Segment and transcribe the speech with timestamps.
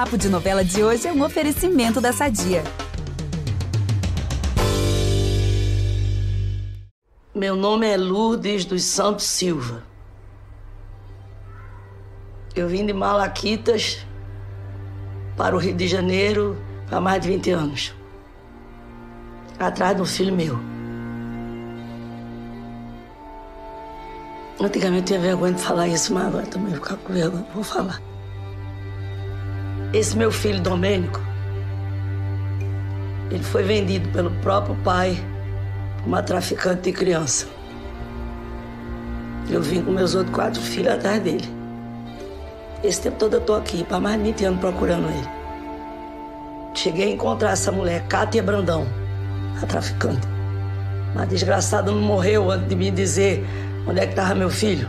[0.00, 2.64] Papo de Novela de hoje é um oferecimento da Sadia.
[7.34, 9.82] Meu nome é Lourdes dos Santos Silva.
[12.56, 13.98] Eu vim de Malaquitas
[15.36, 16.56] para o Rio de Janeiro
[16.90, 17.94] há mais de 20 anos.
[19.58, 20.58] Atrás de um filho meu.
[24.58, 27.46] Antigamente eu tinha vergonha de falar isso, mas agora também vou ficar com vergonha.
[27.52, 28.09] Vou falar.
[29.92, 31.20] Esse meu filho, Domênico,
[33.28, 35.18] ele foi vendido pelo próprio pai
[36.06, 37.48] uma traficante de criança.
[39.50, 41.48] Eu vim com meus outros quatro filhos atrás dele.
[42.84, 45.28] Esse tempo todo eu tô aqui, para mais de 20 anos procurando ele.
[46.72, 48.86] Cheguei a encontrar essa mulher, Cátia Brandão,
[49.60, 50.26] a traficante.
[51.16, 53.44] Mas desgraçada não morreu antes de me dizer
[53.88, 54.88] onde é que estava meu filho.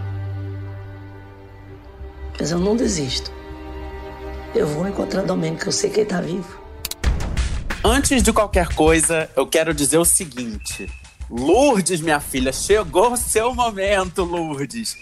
[2.39, 3.40] Mas eu não desisto.
[4.53, 6.59] Eu vou encontrar Domênico, eu sei que ele tá vivo.
[7.81, 10.91] Antes de qualquer coisa, eu quero dizer o seguinte.
[11.29, 14.97] Lourdes, minha filha, chegou o seu momento, Lourdes.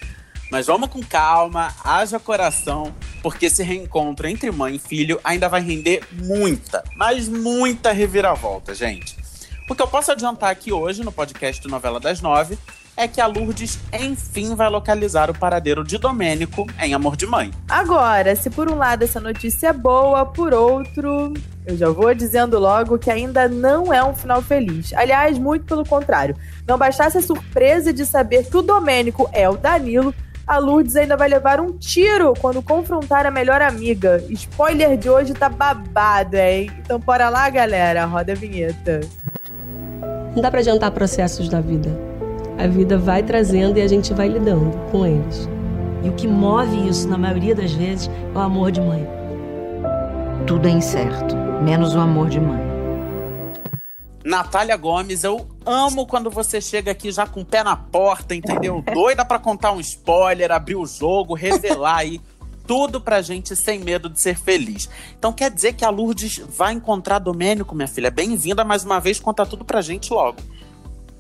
[0.52, 5.62] Mas vamos com calma, haja coração, porque esse reencontro entre mãe e filho ainda vai
[5.62, 9.18] render muita, mas muita reviravolta, gente.
[9.68, 12.58] O que eu posso adiantar aqui hoje no podcast Novela das Nove
[13.00, 17.50] é que a Lourdes, enfim, vai localizar o paradeiro de Domênico em Amor de Mãe.
[17.70, 21.34] Agora, se por um lado essa notícia é boa, por outro,
[21.66, 24.92] eu já vou dizendo logo que ainda não é um final feliz.
[24.94, 26.36] Aliás, muito pelo contrário.
[26.68, 30.14] Não bastasse a surpresa de saber que o Domênico é o Danilo,
[30.46, 34.22] a Lourdes ainda vai levar um tiro quando confrontar a melhor amiga.
[34.30, 36.70] Spoiler de hoje tá babado, hein?
[36.80, 39.00] Então bora lá, galera, roda a vinheta.
[40.36, 42.09] Não dá pra adiantar processos da vida
[42.60, 45.48] a vida vai trazendo e a gente vai lidando com eles.
[46.04, 49.08] E o que move isso, na maioria das vezes, é o amor de mãe.
[50.46, 52.60] Tudo é incerto, menos o amor de mãe.
[54.26, 58.84] Natália Gomes, eu amo quando você chega aqui já com o pé na porta, entendeu?
[58.94, 62.20] Doida para contar um spoiler, abrir o jogo, revelar aí
[62.68, 64.90] tudo pra gente sem medo de ser feliz.
[65.18, 68.12] Então quer dizer que a Lourdes vai encontrar Domênico, minha filha.
[68.12, 70.40] Bem-vinda mais uma vez, conta tudo pra gente logo.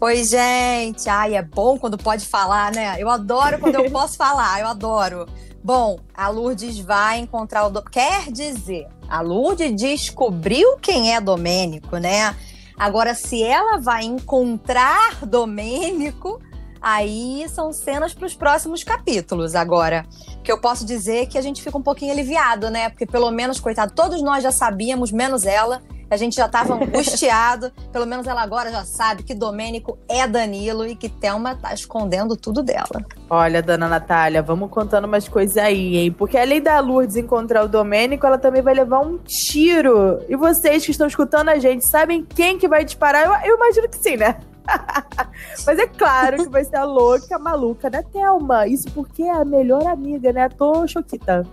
[0.01, 1.09] Oi, gente.
[1.09, 2.95] Ai, é bom quando pode falar, né?
[2.97, 5.25] Eu adoro quando eu posso falar, eu adoro.
[5.61, 7.69] Bom, a Lourdes vai encontrar o.
[7.69, 7.83] Do...
[7.83, 12.33] Quer dizer, a Lourdes descobriu quem é Domênico, né?
[12.77, 16.39] Agora, se ela vai encontrar Domênico,
[16.81, 19.53] aí são cenas para os próximos capítulos.
[19.53, 20.05] Agora,
[20.41, 22.87] que eu posso dizer que a gente fica um pouquinho aliviado, né?
[22.87, 27.72] Porque pelo menos, coitado, todos nós já sabíamos, menos ela a gente já estava angustiado.
[27.92, 32.36] Pelo menos ela agora já sabe que Domênico é Danilo e que Thelma tá escondendo
[32.36, 33.06] tudo dela.
[33.30, 36.12] Olha, dona Natália, vamos contando umas coisas aí, hein?
[36.12, 40.20] Porque além da Lourdes encontrar o Domênico, ela também vai levar um tiro.
[40.28, 43.26] E vocês que estão escutando a gente, sabem quem que vai disparar?
[43.26, 44.38] Eu, eu imagino que sim, né?
[45.66, 48.68] Mas é claro que vai ser a louca, a maluca da Thelma.
[48.68, 50.50] Isso porque é a melhor amiga, né?
[50.50, 51.46] Tô choquita.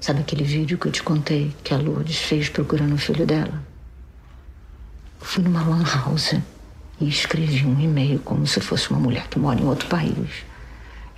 [0.00, 3.67] Sabe aquele vídeo que eu te contei que a Lourdes fez procurando o filho dela?
[5.20, 6.36] Fui numa lan house
[7.00, 10.44] e escrevi um e-mail como se fosse uma mulher que mora em outro país.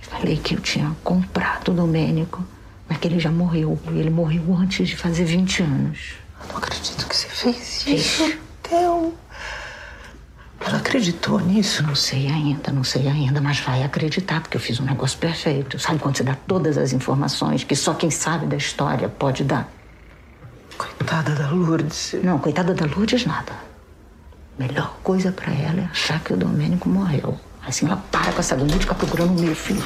[0.01, 2.43] Falei que eu tinha comprado o Domênico,
[2.89, 3.79] mas que ele já morreu.
[3.91, 6.13] E ele morreu antes de fazer 20 anos.
[6.41, 9.13] Eu não acredito que você fez isso, Theo.
[10.59, 11.81] Ela acreditou nisso?
[11.83, 15.79] Não sei ainda, não sei ainda, mas vai acreditar, porque eu fiz um negócio perfeito.
[15.79, 19.71] Sabe quando você dá todas as informações que só quem sabe da história pode dar?
[20.77, 22.15] Coitada da Lourdes.
[22.23, 23.70] Não, coitada da Lourdes, nada
[24.61, 27.37] melhor coisa para ela é achar que o Domênico morreu.
[27.65, 29.83] Assim ela para com essa agonia de ficar procurando o meu filho.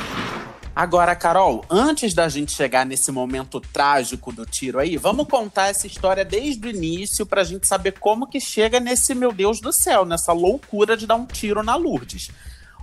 [0.76, 5.88] Agora, Carol, antes da gente chegar nesse momento trágico do tiro aí, vamos contar essa
[5.88, 10.04] história desde o início pra gente saber como que chega nesse meu Deus do céu,
[10.04, 12.30] nessa loucura de dar um tiro na Lourdes.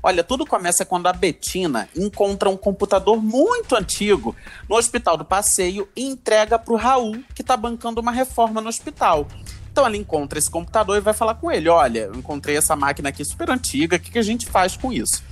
[0.03, 4.35] Olha, tudo começa quando a Betina encontra um computador muito antigo
[4.67, 9.29] no Hospital do Passeio e entrega pro Raul, que tá bancando uma reforma no hospital.
[9.73, 13.09] Então ela encontra esse computador e vai falar com ele: olha, eu encontrei essa máquina
[13.09, 15.25] aqui super antiga, o que, que a gente faz com isso?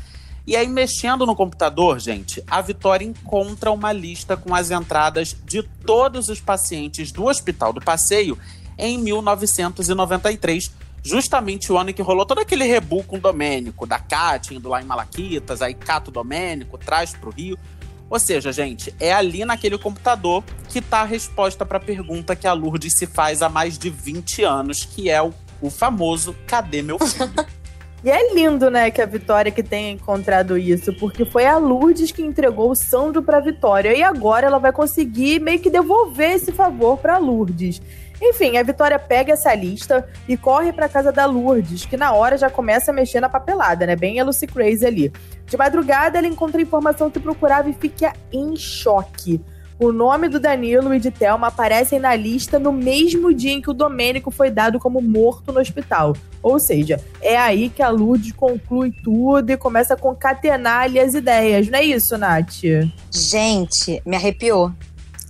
[0.47, 5.63] E aí, mexendo no computador, gente, a Vitória encontra uma lista com as entradas de
[5.63, 8.39] todos os pacientes do Hospital do Passeio
[8.79, 10.73] em 1993,
[11.05, 14.71] justamente o ano em que rolou todo aquele rebu com o Domênico, da Cátia indo
[14.71, 17.59] lá em Malaquitas, aí Cato Domênico, traz pro Rio.
[18.11, 22.47] Ou seja, gente, é ali naquele computador que está a resposta para a pergunta que
[22.47, 26.83] a Lourdes se faz há mais de 20 anos, que é o, o famoso Cadê
[26.83, 27.31] meu filho?
[28.03, 32.11] E é lindo, né, que a Vitória que tenha encontrado isso, porque foi a Lourdes
[32.11, 33.95] que entregou o Sandro pra Vitória.
[33.95, 37.83] E agora ela vai conseguir meio que devolver esse favor pra Lourdes.
[38.21, 42.37] Enfim, a Vitória pega essa lista e corre pra casa da Lourdes, que na hora
[42.37, 43.97] já começa a mexer na papelada, né?
[43.97, 45.13] Bem a Lucy Crazy ali.
[45.47, 49.41] De madrugada, ela encontra a informação que procurava e fica em choque.
[49.79, 53.71] O nome do Danilo e de Thelma aparecem na lista no mesmo dia em que
[53.71, 56.15] o Domênico foi dado como morto no hospital.
[56.43, 61.15] Ou seja, é aí que a Lourdes conclui tudo e começa a concatenar ali as
[61.15, 61.69] ideias.
[61.69, 62.61] Não é isso, Nath?
[63.11, 64.71] Gente, me arrepiou.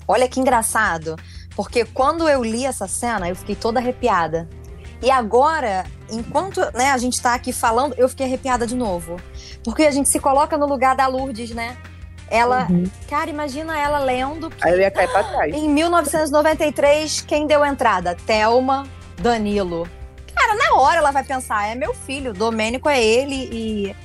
[0.08, 1.14] Olha que engraçado.
[1.62, 4.48] Porque quando eu li essa cena, eu fiquei toda arrepiada.
[5.02, 9.16] E agora, enquanto né, a gente tá aqui falando, eu fiquei arrepiada de novo.
[9.62, 11.76] Porque a gente se coloca no lugar da Lourdes, né?
[12.30, 12.84] Ela, Uhum.
[13.10, 15.54] cara, imagina ela lendo que Aí eu ia cair pra trás.
[15.54, 18.14] em 1993, quem deu entrada?
[18.26, 18.86] Thelma,
[19.18, 19.86] Danilo.
[20.34, 23.96] Cara, na hora ela vai pensar, é meu filho, Domênico é ele e.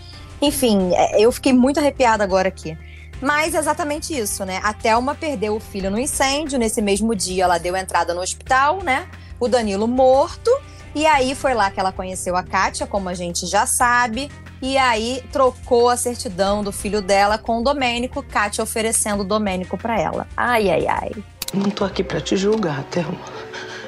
[0.41, 2.77] Enfim, é, eu fiquei muito arrepiada agora aqui.
[3.25, 4.59] Mas é exatamente isso, né?
[4.63, 6.59] A Thelma perdeu o filho no incêndio.
[6.59, 9.07] Nesse mesmo dia, ela deu entrada no hospital, né?
[9.39, 10.51] O Danilo morto.
[10.93, 14.29] E aí foi lá que ela conheceu a Kátia, como a gente já sabe.
[14.61, 19.75] E aí trocou a certidão do filho dela com o Domênico, Kátia oferecendo o Domênico
[19.75, 20.27] pra ela.
[20.37, 21.11] Ai, ai, ai.
[21.51, 23.17] Não tô aqui pra te julgar, Thelma.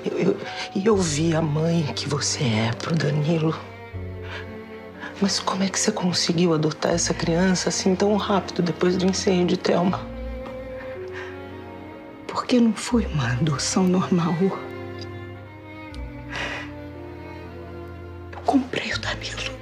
[0.03, 0.37] Eu, eu,
[0.73, 3.55] e eu vi a mãe que você é pro Danilo.
[5.19, 9.57] Mas como é que você conseguiu adotar essa criança assim tão rápido depois do incêndio,
[9.57, 9.99] Thelma?
[12.27, 14.35] Porque não foi uma adoção normal.
[18.31, 19.57] Eu comprei o Danilo.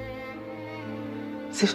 [1.50, 1.74] Você,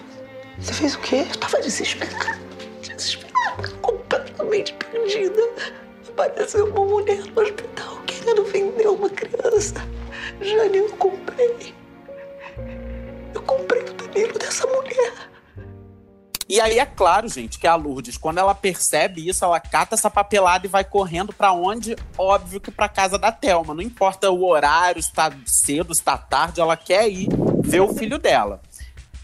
[0.58, 1.24] você fez o quê?
[1.30, 2.38] Eu tava desesperada.
[2.82, 5.40] Desesperada, completamente perdida.
[6.06, 9.76] Apareceu uma mulher no hospital querendo vender uma criança.
[10.42, 11.79] Jane, eu comprei.
[14.28, 15.12] Dessa mulher.
[16.48, 20.10] E aí é claro, gente, que a Lourdes, quando ela percebe isso, ela cata essa
[20.10, 21.96] papelada e vai correndo pra onde?
[22.18, 23.72] Óbvio que pra casa da Thelma.
[23.72, 27.28] Não importa o horário, se tá cedo, se tá tarde, ela quer ir
[27.62, 28.60] ver o filho dela.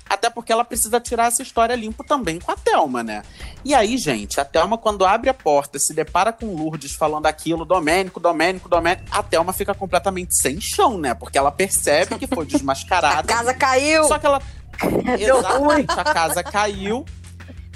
[0.08, 3.24] Até porque ela precisa tirar essa história limpo também com a Thelma, né?
[3.64, 7.64] E aí, gente, a Thelma, quando abre a porta, se depara com Lourdes falando aquilo,
[7.64, 11.12] Domênico, Domênico, Domênico, a Thelma fica completamente sem chão, né?
[11.12, 13.26] Porque ela percebe que foi A desmascarada.
[13.26, 14.04] casa caiu!
[14.04, 14.40] Só que ela.
[15.18, 17.04] Exatamente, a casa caiu.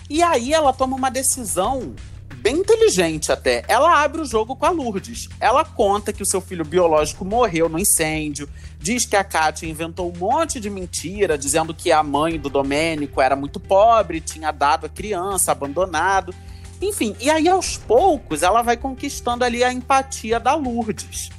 [0.09, 1.95] E aí ela toma uma decisão
[2.41, 3.63] bem inteligente até.
[3.69, 5.29] Ela abre o jogo com a Lourdes.
[5.39, 8.49] Ela conta que o seu filho biológico morreu no incêndio.
[8.79, 13.21] Diz que a Kátia inventou um monte de mentira, dizendo que a mãe do Domênico
[13.21, 16.35] era muito pobre, tinha dado a criança, abandonado.
[16.81, 21.31] Enfim, e aí aos poucos ela vai conquistando ali a empatia da Lourdes.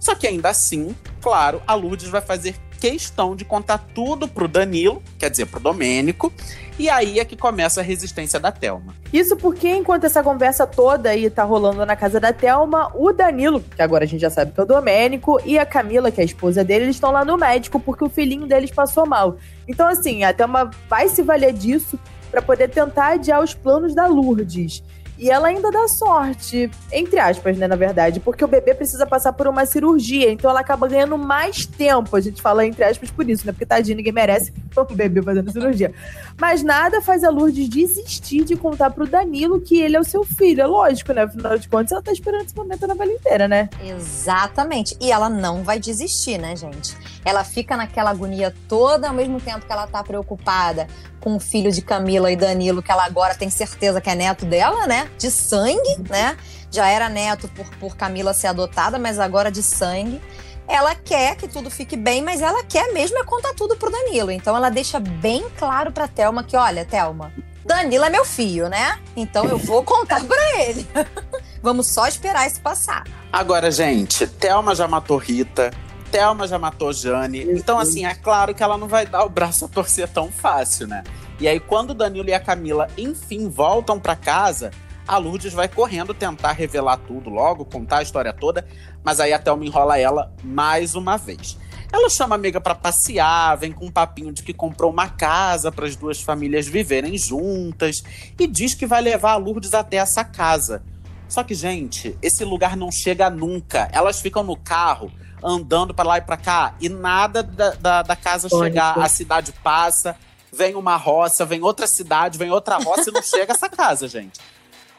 [0.00, 5.02] Só que ainda assim, claro, a Lourdes vai fazer questão de contar tudo pro Danilo,
[5.18, 6.32] quer dizer, pro Domênico,
[6.78, 8.94] e aí é que começa a resistência da Thelma.
[9.12, 13.60] Isso porque, enquanto essa conversa toda aí tá rolando na casa da Thelma, o Danilo,
[13.60, 16.22] que agora a gente já sabe que é o Domênico, e a Camila, que é
[16.22, 19.36] a esposa dele, eles estão lá no médico porque o filhinho deles passou mal.
[19.66, 21.98] Então, assim, a Thelma vai se valer disso
[22.30, 24.82] pra poder tentar adiar os planos da Lourdes.
[25.18, 29.32] E ela ainda dá sorte, entre aspas, né, na verdade, porque o bebê precisa passar
[29.32, 32.14] por uma cirurgia, então ela acaba ganhando mais tempo.
[32.14, 33.52] A gente fala entre aspas por isso, né?
[33.52, 35.92] Porque tadinho, ninguém merece um bebê fazendo cirurgia.
[36.40, 40.22] Mas nada faz a Lourdes desistir de contar pro Danilo que ele é o seu
[40.22, 40.62] filho.
[40.62, 41.22] É lógico, né?
[41.22, 43.68] Afinal de contas, ela tá esperando esse momento a novela inteira, né?
[43.84, 44.96] Exatamente.
[45.00, 46.96] E ela não vai desistir, né, gente?
[47.28, 50.86] Ela fica naquela agonia toda, ao mesmo tempo que ela tá preocupada
[51.20, 54.46] com o filho de Camila e Danilo, que ela agora tem certeza que é neto
[54.46, 55.10] dela, né?
[55.18, 56.38] De sangue, né?
[56.70, 60.22] Já era neto por, por Camila ser adotada, mas agora de sangue.
[60.66, 64.30] Ela quer que tudo fique bem, mas ela quer mesmo é contar tudo pro Danilo.
[64.30, 67.30] Então ela deixa bem claro pra Thelma que, olha, Thelma,
[67.62, 68.98] Danilo é meu filho, né?
[69.14, 70.88] Então eu vou contar pra ele.
[71.62, 73.04] Vamos só esperar isso passar.
[73.30, 75.70] Agora, gente, Thelma já matou Rita,
[76.10, 77.42] Thelma já matou Jane.
[77.52, 80.86] Então, assim, é claro que ela não vai dar o braço a torcer tão fácil,
[80.86, 81.04] né?
[81.40, 84.70] E aí, quando o Danilo e a Camila, enfim, voltam pra casa,
[85.06, 88.66] a Lourdes vai correndo tentar revelar tudo logo, contar a história toda,
[89.04, 91.56] mas aí a Thelma enrola ela mais uma vez.
[91.90, 95.72] Ela chama a amiga pra passear, vem com um papinho de que comprou uma casa
[95.72, 98.02] para as duas famílias viverem juntas
[98.38, 100.82] e diz que vai levar a Lourdes até essa casa.
[101.28, 103.88] Só que, gente, esse lugar não chega nunca.
[103.92, 105.10] Elas ficam no carro,
[105.42, 108.98] andando para lá e para cá, e nada da, da, da casa chegar.
[108.98, 110.16] A cidade passa,
[110.52, 114.40] vem uma roça, vem outra cidade, vem outra roça e não chega essa casa, gente.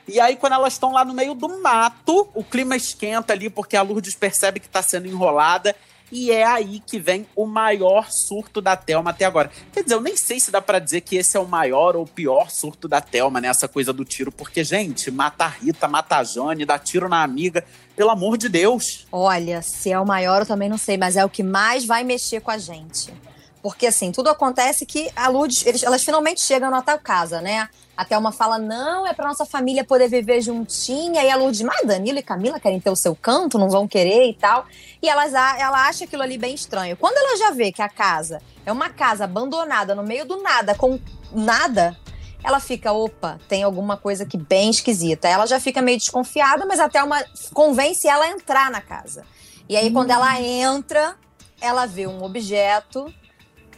[0.08, 3.78] E aí, quando elas estão lá no meio do mato, o clima esquenta ali, porque
[3.78, 5.76] a Lourdes percebe que tá sendo enrolada.
[6.12, 9.52] E é aí que vem o maior surto da Thelma até agora.
[9.72, 12.06] Quer dizer, eu nem sei se dá pra dizer que esse é o maior ou
[12.06, 13.74] pior surto da Thelma, nessa né?
[13.74, 14.32] coisa do tiro.
[14.32, 17.64] Porque, gente, mata a Rita, mata a Jane, dá tiro na amiga.
[17.96, 19.06] Pelo amor de Deus.
[19.12, 22.04] Olha, se é o maior eu também não sei, mas é o que mais vai
[22.04, 23.14] mexer com a gente.
[23.62, 27.68] Porque, assim, tudo acontece que a Lourdes, eles, elas finalmente chegam na tal casa, né?
[27.96, 31.22] A Thelma fala, não, é pra nossa família poder viver juntinha.
[31.22, 34.30] E a Lourdes, mas Danilo e Camila querem ter o seu canto, não vão querer
[34.30, 34.66] e tal.
[35.02, 36.96] E elas, ela acha aquilo ali bem estranho.
[36.96, 40.74] Quando ela já vê que a casa é uma casa abandonada no meio do nada,
[40.76, 40.98] com
[41.34, 41.98] nada,
[42.42, 45.28] ela fica, opa, tem alguma coisa que bem esquisita.
[45.28, 47.22] Ela já fica meio desconfiada, mas a Thelma
[47.54, 49.26] convence ela a entrar na casa.
[49.68, 49.94] E aí, hum.
[49.94, 51.18] quando ela entra,
[51.60, 53.14] ela vê um objeto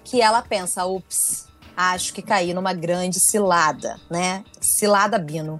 [0.04, 4.44] que ela pensa, ups, acho que caí numa grande cilada, né?
[4.60, 5.60] Cilada Bino.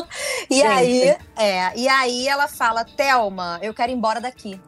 [0.50, 0.66] e Gente.
[0.66, 4.60] aí, é, e aí ela fala, Telma, eu quero ir embora daqui.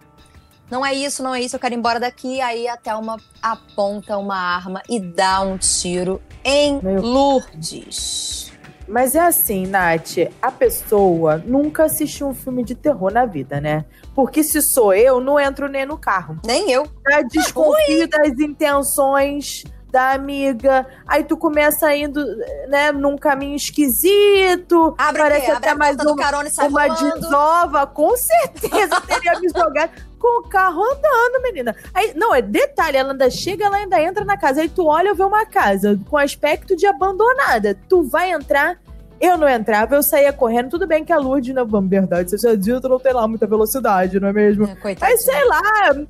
[0.70, 2.40] Não é isso, não é isso, eu quero ir embora daqui.
[2.40, 7.02] Aí a Thelma aponta uma arma e dá um tiro em Meu...
[7.02, 8.50] Lourdes.
[8.86, 13.84] Mas é assim, Nath, a pessoa nunca assistiu um filme de terror na vida, né?
[14.14, 16.38] Porque se sou eu, não entro nem no carro.
[16.44, 16.86] Nem eu.
[17.08, 19.64] Já desconfio das intenções
[19.94, 20.84] da amiga.
[21.06, 22.20] Aí tu começa indo,
[22.66, 24.92] né, num caminho esquisito.
[24.98, 27.86] Abre parece até mais uma, e uma desova.
[27.86, 31.76] Com certeza teria me jogado com o carro andando, menina.
[31.94, 34.62] Aí, não, é detalhe, ela ainda chega, ela ainda entra na casa.
[34.62, 37.78] Aí tu olha e vê uma casa com aspecto de abandonada.
[37.88, 38.76] Tu vai entrar
[39.20, 40.70] eu não entrava, eu saía correndo.
[40.70, 44.20] Tudo bem que a Lourdes, na né, verdade, seja dito, não tem lá muita velocidade,
[44.20, 44.64] não é mesmo?
[44.64, 45.62] É, Aí, sei lá,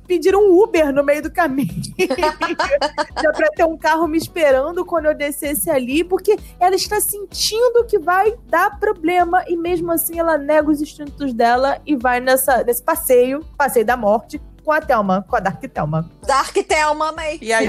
[0.07, 1.81] pediram um Uber no meio do caminho.
[3.21, 7.85] Já pra ter um carro me esperando quando eu descesse ali, porque ela está sentindo
[7.85, 12.63] que vai dar problema e mesmo assim ela nega os instintos dela e vai nessa,
[12.63, 16.09] nesse passeio, passeio da morte, com a Thelma, com a Dark Thelma.
[16.25, 17.37] Dark Thelma, mãe.
[17.39, 17.67] E aí?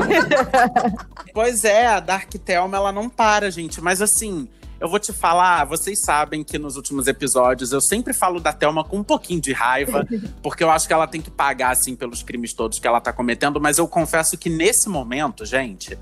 [1.35, 3.83] pois é, a Dark Thelma, ela não para, gente.
[3.83, 4.49] Mas assim,
[4.80, 8.85] eu vou te falar, vocês sabem que nos últimos episódios eu sempre falo da Thelma
[8.85, 10.06] com um pouquinho de raiva,
[10.42, 13.12] porque eu acho que ela tem que pagar, assim, pelos crimes todos que ela tá
[13.12, 15.99] cometendo, mas eu confesso que nesse momento, gente,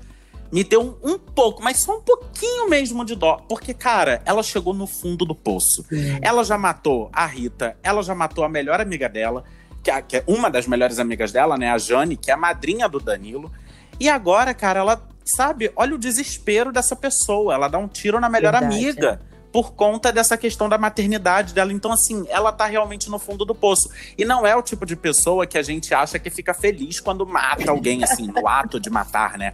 [0.51, 3.37] me deu um, um pouco, mas só um pouquinho mesmo de dó.
[3.47, 5.85] Porque, cara, ela chegou no fundo do poço.
[6.21, 9.43] Ela já matou a Rita, ela já matou a melhor amiga dela,
[9.83, 11.71] que é, que é uma das melhores amigas dela, né?
[11.71, 13.51] A Jane, que é a madrinha do Danilo.
[13.99, 17.53] E agora, cara, ela sabe, olha o desespero dessa pessoa.
[17.53, 19.19] Ela dá um tiro na melhor Verdade, amiga.
[19.31, 19.35] É.
[19.51, 21.71] Por conta dessa questão da maternidade dela.
[21.71, 23.89] Então, assim, ela tá realmente no fundo do poço.
[24.17, 27.25] E não é o tipo de pessoa que a gente acha que fica feliz quando
[27.25, 29.53] mata alguém, assim, no ato de matar, né?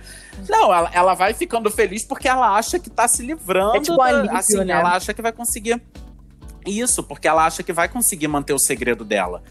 [0.50, 3.78] Não, ela, ela vai ficando feliz porque ela acha que tá se livrando.
[3.78, 4.74] É tipo alívio, assim, né?
[4.74, 5.80] ela acha que vai conseguir.
[6.66, 9.44] Isso, porque ela acha que vai conseguir manter o segredo dela.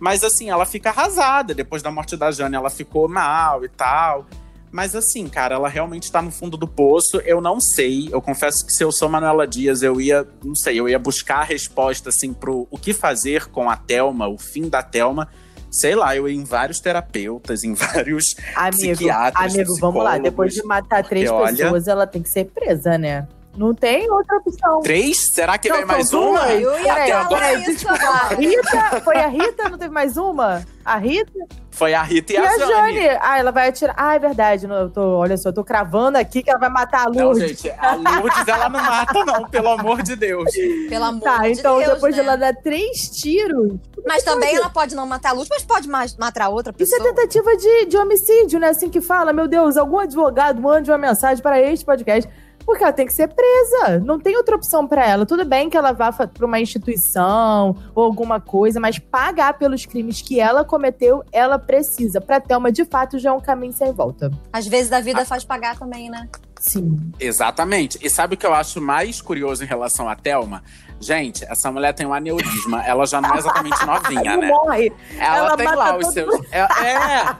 [0.00, 1.54] Mas assim, ela fica arrasada.
[1.54, 4.26] Depois da morte da Jane, ela ficou mal e tal.
[4.74, 7.18] Mas assim, cara, ela realmente tá no fundo do poço.
[7.18, 8.08] Eu não sei.
[8.10, 11.42] Eu confesso que se eu sou Manuela Dias, eu ia, não sei, eu ia buscar
[11.42, 15.28] a resposta, assim, pro o que fazer com a Thelma, o fim da Thelma.
[15.70, 19.54] Sei lá, eu ia em vários terapeutas, em vários amigo, psiquiatras.
[19.54, 20.18] Amigo, vamos lá.
[20.18, 23.28] Depois de matar três pessoas, ela tem que ser presa, né?
[23.56, 24.80] Não tem outra opção.
[24.80, 25.28] Três?
[25.28, 26.52] Será que não, vem mais uma?
[26.52, 27.52] Eu ia Até agora.
[27.54, 29.68] Isso, a Rita, foi a Rita?
[29.68, 30.64] Não teve mais uma?
[30.84, 31.46] A Rita?
[31.70, 32.94] Foi a Rita e, e a, a Jane.
[32.94, 33.18] Jane.
[33.20, 33.94] Ah, ela vai atirar.
[33.96, 34.66] Ah, é verdade.
[34.66, 37.40] eu tô, olha só, eu tô cravando aqui que ela vai matar a Lourdes.
[37.40, 40.52] Não, gente, a Lourdes ela não mata, não, pelo amor de Deus.
[40.88, 41.94] Pelo amor tá, de então Deus.
[41.94, 42.22] depois né?
[42.22, 43.74] de ela dar três tiros.
[44.06, 46.98] Mas também ela pode não matar a Lourdes, mas pode matar outra pessoa.
[46.98, 48.68] Isso é tentativa de, de homicídio, né?
[48.68, 52.30] Assim que fala, meu Deus, algum advogado mande uma mensagem para este podcast
[52.64, 54.00] porque ela tem que ser presa.
[54.00, 55.26] Não tem outra opção para ela.
[55.26, 60.22] Tudo bem que ela vá para uma instituição ou alguma coisa, mas pagar pelos crimes
[60.22, 62.20] que ela cometeu, ela precisa.
[62.20, 64.30] Pra Thelma, de fato, já é um caminho sem volta.
[64.52, 65.24] Às vezes a vida ah.
[65.24, 66.28] faz pagar também, né?
[66.58, 67.12] Sim.
[67.20, 67.98] Exatamente.
[68.00, 70.62] E sabe o que eu acho mais curioso em relação a Thelma?
[71.00, 72.82] Gente, essa mulher tem um aneurisma.
[72.82, 74.48] Ela já não é exatamente novinha, né?
[74.48, 74.92] Morre.
[75.18, 76.34] Ela, ela tem lá os seus.
[76.50, 77.36] É, é.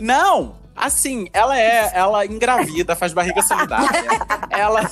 [0.00, 0.65] Não!
[0.76, 3.88] Assim, ela é, ela engravida, faz barriga solidária.
[4.50, 4.90] ela,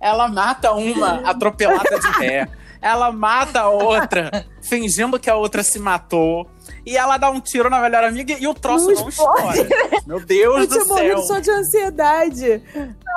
[0.00, 2.48] ela mata uma atropelada de ré.
[2.80, 6.50] Ela mata a outra, fingindo que a outra se matou.
[6.84, 9.68] E ela dá um tiro na melhor amiga e o troço não, não estoura.
[10.04, 10.98] Meu Deus Eu do céu.
[10.98, 12.62] Eu só de ansiedade.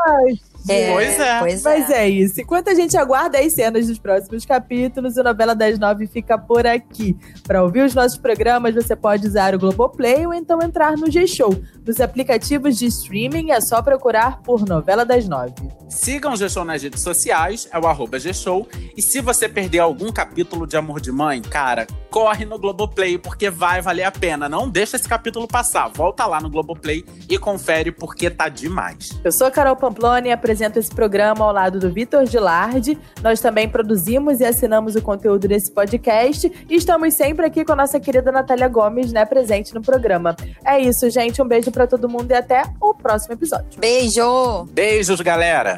[0.07, 1.39] Ai, É, Pois é.
[1.39, 2.05] Pois Mas é.
[2.05, 2.41] é isso.
[2.41, 6.65] Enquanto a gente aguarda as cenas dos próximos capítulos, o Novela das Nove fica por
[6.65, 7.15] aqui.
[7.45, 11.55] Para ouvir os nossos programas, você pode usar o Globoplay ou então entrar no G-Show.
[11.85, 15.53] Nos aplicativos de streaming é só procurar por Novela das Nove.
[15.87, 18.67] Sigam o G-Show nas redes sociais, é o arroba G-Show.
[18.97, 23.49] E se você perder algum capítulo de Amor de Mãe, cara, corre no Globoplay, porque
[23.49, 24.49] vai valer a pena.
[24.49, 25.89] Não deixa esse capítulo passar.
[25.89, 29.09] Volta lá no Globoplay e confere, porque tá demais.
[29.23, 32.97] Eu sou a Carol Pamploni e apresento esse programa ao lado do Vitor Gilardi.
[33.21, 37.75] Nós também produzimos e assinamos o conteúdo desse podcast e estamos sempre aqui com a
[37.75, 40.35] nossa querida Natália Gomes, né, presente no programa.
[40.63, 41.41] É isso, gente.
[41.41, 43.79] Um beijo pra todo mundo e até o próximo episódio.
[43.79, 44.65] Beijo!
[44.71, 45.77] Beijos, galera!